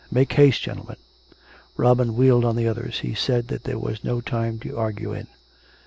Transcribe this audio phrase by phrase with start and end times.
[0.11, 0.95] Make haste, gentlemen."
[1.77, 3.01] Robin wheeled on the others.
[3.01, 5.27] He said that there was no time to argue in.